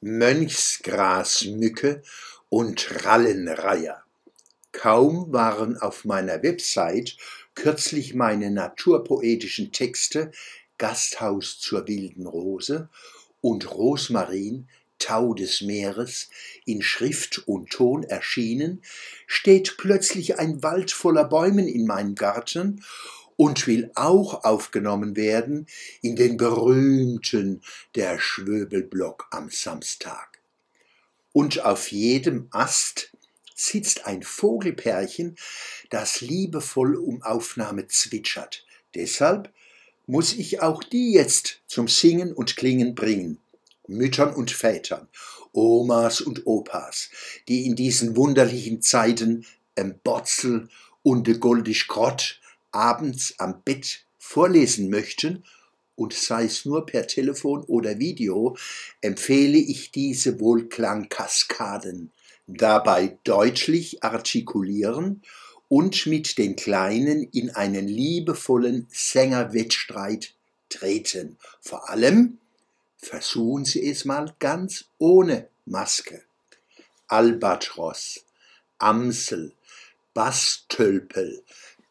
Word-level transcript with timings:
Mönchsgrasmücke 0.00 2.02
und 2.48 3.04
Rallenreiher. 3.04 4.02
Kaum 4.72 5.32
waren 5.32 5.76
auf 5.76 6.04
meiner 6.04 6.42
Website 6.42 7.16
kürzlich 7.54 8.14
meine 8.14 8.50
naturpoetischen 8.50 9.72
Texte 9.72 10.30
Gasthaus 10.78 11.60
zur 11.60 11.86
wilden 11.86 12.26
Rose 12.26 12.88
und 13.42 13.70
Rosmarin 13.70 14.68
Tau 14.98 15.34
des 15.34 15.62
Meeres 15.62 16.28
in 16.64 16.82
Schrift 16.82 17.46
und 17.48 17.70
Ton 17.70 18.04
erschienen, 18.04 18.82
steht 19.26 19.76
plötzlich 19.76 20.38
ein 20.38 20.62
Wald 20.62 20.92
voller 20.92 21.24
Bäumen 21.24 21.66
in 21.66 21.86
meinem 21.86 22.14
Garten 22.14 22.84
und 23.40 23.66
will 23.66 23.90
auch 23.94 24.44
aufgenommen 24.44 25.16
werden 25.16 25.66
in 26.02 26.14
den 26.14 26.36
berühmten 26.36 27.62
Der 27.94 28.18
Schwöbelblock 28.18 29.28
am 29.30 29.48
Samstag. 29.48 30.42
Und 31.32 31.64
auf 31.64 31.90
jedem 31.90 32.48
Ast 32.50 33.16
sitzt 33.54 34.04
ein 34.04 34.22
Vogelpärchen, 34.22 35.36
das 35.88 36.20
liebevoll 36.20 36.96
um 36.96 37.22
Aufnahme 37.22 37.86
zwitschert. 37.86 38.66
Deshalb 38.94 39.50
muss 40.06 40.34
ich 40.34 40.60
auch 40.60 40.84
die 40.84 41.14
jetzt 41.14 41.62
zum 41.66 41.88
Singen 41.88 42.34
und 42.34 42.56
Klingen 42.56 42.94
bringen. 42.94 43.38
Müttern 43.86 44.34
und 44.34 44.50
Vätern, 44.50 45.08
Omas 45.52 46.20
und 46.20 46.46
Opas, 46.46 47.08
die 47.48 47.64
in 47.64 47.74
diesen 47.74 48.16
wunderlichen 48.16 48.82
Zeiten 48.82 49.46
im 49.76 49.98
Botzel 50.04 50.68
und 51.02 51.26
de 51.26 51.38
goldig 51.38 51.88
Grott 51.88 52.39
abends 52.72 53.34
am 53.38 53.62
Bett 53.62 54.04
vorlesen 54.18 54.90
möchten, 54.90 55.44
und 55.96 56.14
sei 56.14 56.44
es 56.44 56.64
nur 56.64 56.86
per 56.86 57.06
Telefon 57.06 57.62
oder 57.64 57.98
Video, 57.98 58.56
empfehle 59.02 59.58
ich 59.58 59.90
diese 59.90 60.40
Wohlklangkaskaden. 60.40 62.10
Dabei 62.46 63.18
deutlich 63.24 64.02
artikulieren 64.02 65.20
und 65.68 66.06
mit 66.06 66.38
den 66.38 66.56
Kleinen 66.56 67.22
in 67.32 67.50
einen 67.50 67.86
liebevollen 67.86 68.86
Sängerwettstreit 68.90 70.32
treten. 70.70 71.36
Vor 71.60 71.90
allem 71.90 72.38
versuchen 72.96 73.66
Sie 73.66 73.86
es 73.86 74.06
mal 74.06 74.34
ganz 74.38 74.86
ohne 74.96 75.48
Maske. 75.66 76.22
Albatros, 77.08 78.24
Amsel, 78.78 79.52
Bastölpel, 80.14 81.44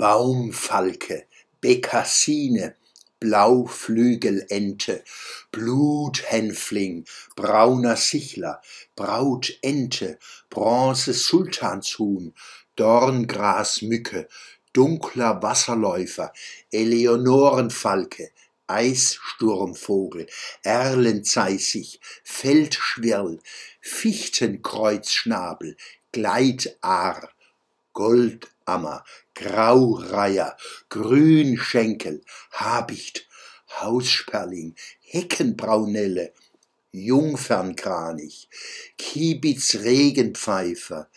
Baumfalke, 0.00 1.26
Bekassine, 1.60 2.74
Blauflügelente, 3.18 5.04
Bluthänfling, 5.52 7.04
brauner 7.36 7.96
Sichler, 7.96 8.62
Brautente, 8.96 10.18
Bronze-Sultanshuhn, 10.48 12.32
Dorngrasmücke, 12.76 14.26
dunkler 14.72 15.42
Wasserläufer, 15.42 16.32
Eleonorenfalke, 16.72 18.30
Eissturmvogel, 18.68 20.28
Erlenzeisig, 20.62 22.00
Feldschwirl, 22.24 23.38
Fichtenkreuzschnabel, 23.82 25.76
Gleitaar, 26.10 27.28
Goldammer, 28.70 29.02
Graureiher, 29.34 30.56
Grünschenkel, 30.88 32.22
Habicht, 32.52 33.26
Haussperling, 33.80 34.76
Heckenbraunelle, 35.00 36.32
Jungfernkranich, 36.92 38.48
Kiebitz-Regenpfeifer, 38.96 41.08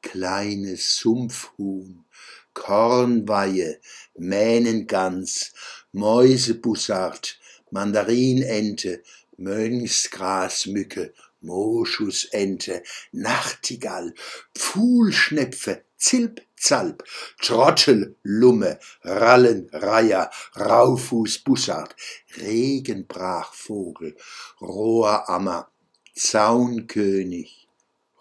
kleines 0.00 0.96
Sumpfhuhn, 0.96 2.06
Kornweihe, 2.54 3.78
Mähnengans, 4.16 5.52
Mäusebussard, 5.92 7.38
Mandarinente, 7.70 9.02
Mönchsgrasmücke, 9.36 11.12
Moschusente, 11.42 12.82
Nachtigall, 13.10 14.14
Pfuhlschnepfe, 14.54 15.82
Zilp, 15.98 16.40
Zalp, 16.62 17.02
Trottel, 17.40 18.14
Lumme, 18.22 18.78
Rallen, 19.02 19.68
Reiher, 19.72 20.30
Raufuß, 20.54 21.40
Bussard, 21.40 21.96
Regenbrachvogel, 22.36 24.16
Rohrammer, 24.60 25.72
Zaunkönig, 26.14 27.66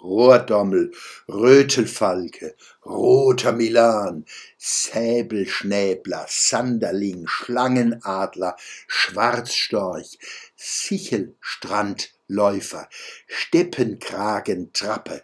Rohrdommel, 0.02 0.92
Rötelfalke, 1.30 2.56
Roter 2.84 3.52
Milan, 3.52 4.26
Säbelschnäbler, 4.58 6.26
Sanderling, 6.28 7.28
Schlangenadler, 7.28 8.56
Schwarzstorch, 8.88 10.18
Sichelstrandläufer, 10.56 12.90
Steppenkragentrappe, 13.28 15.22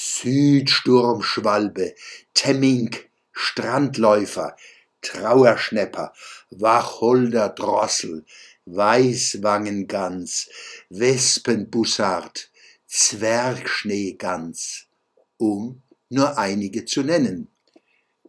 Südsturmschwalbe, 0.00 1.96
Temmink, 2.32 3.10
Strandläufer, 3.32 4.56
Trauerschnepper, 5.02 6.14
Wacholderdrossel, 6.50 8.24
Weißwangengans, 8.66 10.50
Wespenbussard, 10.88 12.48
Zwergschneegans, 12.86 14.86
um 15.36 15.82
nur 16.10 16.38
einige 16.38 16.84
zu 16.84 17.02
nennen. 17.02 17.48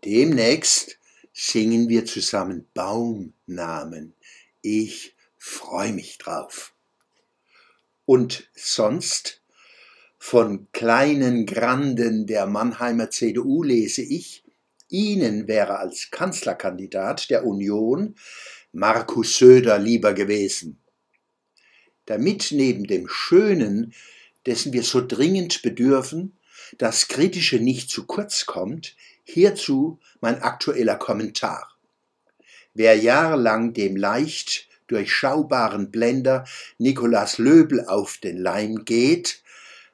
Demnächst 0.03 0.97
singen 1.33 1.87
wir 1.87 2.03
zusammen 2.05 2.67
Baumnamen. 2.73 4.15
Ich 4.63 5.15
freue 5.37 5.93
mich 5.93 6.17
drauf. 6.17 6.73
Und 8.05 8.49
sonst 8.55 9.43
von 10.19 10.67
kleinen 10.73 11.45
Granden 11.45 12.27
der 12.27 12.45
Mannheimer 12.45 13.09
CDU 13.09 13.63
lese 13.63 14.03
ich, 14.03 14.43
Ihnen 14.89 15.47
wäre 15.47 15.79
als 15.79 16.09
Kanzlerkandidat 16.11 17.29
der 17.29 17.45
Union 17.45 18.15
Markus 18.71 19.37
Söder 19.37 19.79
lieber 19.79 20.13
gewesen. 20.13 20.79
Damit 22.05 22.49
neben 22.51 22.85
dem 22.85 23.07
Schönen, 23.07 23.93
dessen 24.45 24.73
wir 24.73 24.83
so 24.83 25.05
dringend 25.05 25.61
bedürfen, 25.61 26.37
das 26.77 27.07
Kritische 27.07 27.59
nicht 27.59 27.89
zu 27.89 28.05
kurz 28.05 28.45
kommt, 28.45 28.95
hierzu 29.23 29.99
mein 30.21 30.41
aktueller 30.41 30.95
Kommentar. 30.95 31.71
Wer 32.73 32.97
jahrelang 32.97 33.73
dem 33.73 33.95
leicht 33.95 34.67
durchschaubaren 34.87 35.91
Blender 35.91 36.45
Nikolaus 36.77 37.37
Löbel 37.37 37.85
auf 37.85 38.17
den 38.17 38.37
Leim 38.37 38.85
geht, 38.85 39.43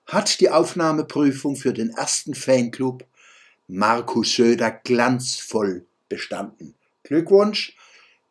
hat 0.05 0.39
die 0.39 0.49
Aufnahmeprüfung 0.49 1.55
für 1.55 1.73
den 1.73 1.89
ersten 1.89 2.35
Fanclub 2.35 3.05
Markus 3.67 4.35
Söder 4.35 4.71
glanzvoll 4.71 5.85
bestanden. 6.07 6.75
Glückwunsch, 7.03 7.75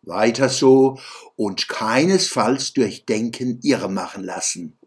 weiter 0.02 0.48
so 0.48 0.98
und 1.36 1.68
keinesfalls 1.68 2.72
durch 2.72 3.04
Denken 3.04 3.60
irre 3.62 3.90
machen 3.90 4.24
lassen. 4.24 4.78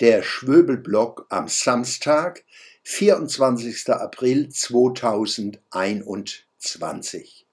Der 0.00 0.22
Schwöbelblock 0.22 1.26
am 1.28 1.48
Samstag, 1.48 2.44
24. 2.84 3.90
April 3.90 4.48
2021. 4.48 7.47